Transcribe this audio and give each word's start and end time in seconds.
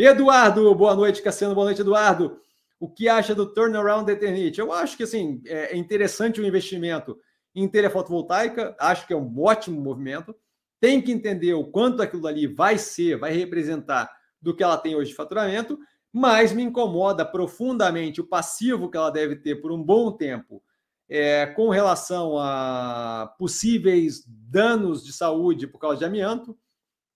Eduardo, 0.00 0.72
boa 0.76 0.94
noite, 0.94 1.20
Cassiano, 1.20 1.56
boa 1.56 1.64
noite, 1.64 1.80
Eduardo. 1.80 2.40
O 2.78 2.88
que 2.88 3.08
acha 3.08 3.34
do 3.34 3.52
turnaround 3.52 4.06
da 4.06 4.12
Eternit? 4.12 4.56
Eu 4.60 4.72
acho 4.72 4.96
que 4.96 5.02
assim, 5.02 5.42
é 5.44 5.76
interessante 5.76 6.40
o 6.40 6.46
investimento 6.46 7.18
em 7.52 7.66
telha 7.66 7.90
fotovoltaica, 7.90 8.76
acho 8.78 9.08
que 9.08 9.12
é 9.12 9.16
um 9.16 9.42
ótimo 9.42 9.80
movimento. 9.80 10.36
Tem 10.80 11.02
que 11.02 11.10
entender 11.10 11.52
o 11.54 11.64
quanto 11.64 12.00
aquilo 12.00 12.28
ali 12.28 12.46
vai 12.46 12.78
ser, 12.78 13.18
vai 13.18 13.32
representar 13.32 14.08
do 14.40 14.54
que 14.54 14.62
ela 14.62 14.78
tem 14.78 14.94
hoje 14.94 15.10
de 15.10 15.16
faturamento, 15.16 15.76
mas 16.12 16.52
me 16.52 16.62
incomoda 16.62 17.24
profundamente 17.24 18.20
o 18.20 18.28
passivo 18.28 18.88
que 18.88 18.96
ela 18.96 19.10
deve 19.10 19.34
ter 19.34 19.56
por 19.56 19.72
um 19.72 19.82
bom 19.82 20.12
tempo 20.12 20.62
é, 21.08 21.44
com 21.44 21.70
relação 21.70 22.38
a 22.38 23.34
possíveis 23.36 24.22
danos 24.28 25.04
de 25.04 25.12
saúde 25.12 25.66
por 25.66 25.80
causa 25.80 25.98
de 25.98 26.04
amianto, 26.04 26.56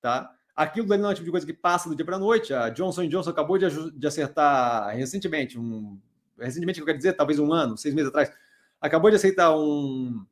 tá? 0.00 0.34
Aquilo 0.54 0.92
ali 0.92 1.02
não 1.02 1.10
é 1.10 1.12
o 1.12 1.14
tipo 1.14 1.24
de 1.24 1.30
coisa 1.30 1.46
que 1.46 1.52
passa 1.52 1.88
do 1.88 1.96
dia 1.96 2.04
para 2.04 2.16
a 2.16 2.18
noite. 2.18 2.52
A 2.52 2.68
Johnson 2.68 3.08
Johnson 3.08 3.30
acabou 3.30 3.56
de, 3.56 3.90
de 3.92 4.06
acertar 4.06 4.94
recentemente, 4.94 5.58
um, 5.58 5.98
recentemente, 6.38 6.80
eu 6.80 6.86
quero 6.86 6.98
dizer, 6.98 7.14
talvez 7.14 7.38
um 7.38 7.52
ano, 7.52 7.76
seis 7.76 7.94
meses 7.94 8.10
atrás, 8.10 8.30
acabou 8.80 9.10
de 9.10 9.16
aceitar 9.16 9.56
um, 9.56 10.24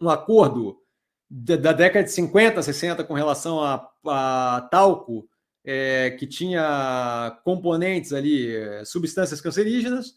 um 0.00 0.08
acordo 0.08 0.80
da, 1.28 1.56
da 1.56 1.72
década 1.72 2.04
de 2.04 2.12
50, 2.12 2.62
60 2.62 3.04
com 3.04 3.14
relação 3.14 3.62
a, 3.62 3.90
a 4.06 4.68
talco, 4.70 5.28
é, 5.64 6.10
que 6.10 6.26
tinha 6.26 7.38
componentes 7.44 8.12
ali, 8.12 8.54
é, 8.54 8.84
substâncias 8.84 9.40
cancerígenas, 9.40 10.16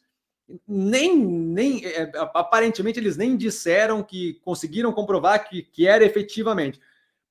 nem, 0.68 1.18
nem 1.18 1.86
é, 1.86 2.12
aparentemente 2.34 3.00
eles 3.00 3.18
nem 3.18 3.36
disseram 3.36 4.04
que 4.04 4.36
conseguiram 4.44 4.92
comprovar 4.92 5.48
que, 5.48 5.64
que 5.64 5.88
era 5.88 6.04
efetivamente, 6.04 6.80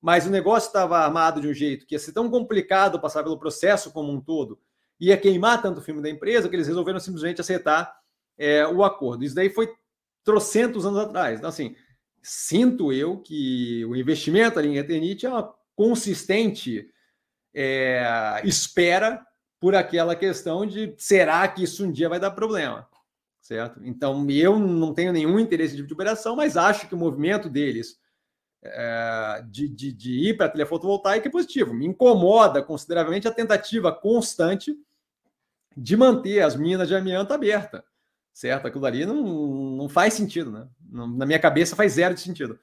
mas 0.05 0.27
o 0.27 0.29
negócio 0.29 0.67
estava 0.67 0.99
armado 0.99 1.41
de 1.41 1.47
um 1.47 1.53
jeito 1.53 1.83
que 1.87 1.95
ia 1.95 1.99
ser 1.99 2.11
tão 2.11 2.29
complicado 2.29 3.01
passar 3.01 3.23
pelo 3.23 3.39
processo 3.39 3.91
como 3.91 4.13
um 4.13 4.21
todo, 4.21 4.61
ia 4.99 5.17
queimar 5.17 5.59
tanto 5.63 5.79
o 5.79 5.81
filme 5.81 5.99
da 5.99 6.07
empresa 6.07 6.47
que 6.47 6.55
eles 6.55 6.67
resolveram 6.67 6.99
simplesmente 6.99 7.41
aceitar 7.41 7.91
é, 8.37 8.67
o 8.67 8.83
acordo. 8.83 9.23
Isso 9.23 9.33
daí 9.33 9.49
foi 9.49 9.67
trocentos 10.23 10.85
anos 10.85 10.99
atrás. 10.99 11.39
Então, 11.39 11.49
assim, 11.49 11.75
sinto 12.21 12.93
eu 12.93 13.17
que 13.17 13.83
o 13.85 13.95
investimento 13.95 14.59
ali 14.59 14.67
em 14.67 14.77
Eternit 14.77 15.25
é 15.25 15.29
uma 15.29 15.51
consistente 15.75 16.87
é, 17.51 18.41
espera 18.43 19.25
por 19.59 19.73
aquela 19.73 20.15
questão 20.15 20.67
de 20.67 20.93
será 20.99 21.47
que 21.47 21.63
isso 21.63 21.83
um 21.83 21.91
dia 21.91 22.07
vai 22.07 22.19
dar 22.19 22.29
problema? 22.29 22.87
certo? 23.41 23.79
Então, 23.83 24.27
eu 24.29 24.57
não 24.59 24.93
tenho 24.93 25.11
nenhum 25.11 25.39
interesse 25.39 25.75
tipo 25.75 25.87
de 25.87 25.93
operação, 25.93 26.35
mas 26.35 26.57
acho 26.57 26.87
que 26.87 26.95
o 26.95 26.97
movimento 26.97 27.47
deles 27.47 27.95
é, 28.67 29.43
de, 29.49 29.67
de, 29.67 29.91
de, 29.91 30.29
ir 30.29 30.37
para 30.37 30.47
a 30.47 30.49
telha 30.49 30.65
fotovoltaica 30.65 31.27
é 31.27 31.31
positivo. 31.31 31.73
Me 31.73 31.85
incomoda 31.85 32.61
consideravelmente 32.63 33.27
a 33.27 33.31
tentativa 33.31 33.91
constante 33.91 34.75
de 35.75 35.95
manter 35.95 36.41
as 36.41 36.55
minas 36.55 36.87
de 36.87 36.95
amianto 36.95 37.33
abertas, 37.33 37.83
certo? 38.33 38.67
Aquilo 38.67 38.85
ali 38.85 39.05
não, 39.05 39.23
não 39.75 39.89
faz 39.89 40.13
sentido, 40.13 40.51
né? 40.51 40.67
Na 40.89 41.25
minha 41.25 41.39
cabeça 41.39 41.75
faz 41.75 41.93
zero 41.93 42.13
de 42.15 42.21
sentido. 42.21 42.57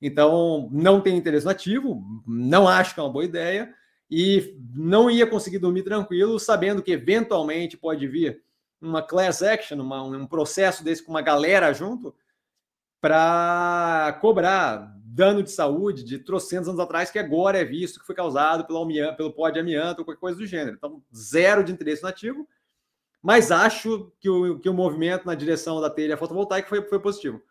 Então, 0.00 0.68
não 0.72 1.00
tem 1.00 1.16
interesse 1.16 1.46
nativo, 1.46 2.02
não 2.26 2.66
acho 2.66 2.94
que 2.94 3.00
é 3.00 3.02
uma 3.02 3.12
boa 3.12 3.24
ideia 3.24 3.74
e 4.10 4.58
não 4.74 5.10
ia 5.10 5.26
conseguir 5.26 5.58
dormir 5.58 5.82
tranquilo 5.82 6.38
sabendo 6.38 6.82
que 6.82 6.92
eventualmente 6.92 7.76
pode 7.76 8.06
vir 8.06 8.42
uma 8.80 9.00
class 9.00 9.42
action, 9.42 9.80
uma, 9.80 10.02
um 10.02 10.26
processo 10.26 10.82
desse 10.82 11.02
com 11.04 11.12
uma 11.12 11.22
galera 11.22 11.72
junto, 11.72 12.14
para 13.00 14.16
cobrar 14.20 14.96
dano 15.14 15.42
de 15.42 15.50
saúde 15.50 16.02
de 16.02 16.18
trocentos 16.18 16.68
anos 16.68 16.80
atrás, 16.80 17.10
que 17.10 17.18
agora 17.18 17.58
é 17.58 17.64
visto 17.64 18.00
que 18.00 18.06
foi 18.06 18.14
causado 18.14 18.66
pelo, 18.66 18.82
amianto, 18.82 19.16
pelo 19.16 19.32
pó 19.32 19.50
de 19.50 19.60
amianto 19.60 20.00
ou 20.00 20.04
qualquer 20.06 20.20
coisa 20.20 20.38
do 20.38 20.46
gênero. 20.46 20.76
Então, 20.76 21.02
zero 21.14 21.62
de 21.62 21.70
interesse 21.70 22.02
nativo, 22.02 22.48
mas 23.22 23.52
acho 23.52 24.10
que 24.18 24.28
o, 24.28 24.58
que 24.58 24.68
o 24.68 24.74
movimento 24.74 25.26
na 25.26 25.34
direção 25.34 25.80
da 25.80 25.90
telha 25.90 26.16
fotovoltaica 26.16 26.68
foi, 26.68 26.82
foi 26.82 26.98
positivo. 26.98 27.40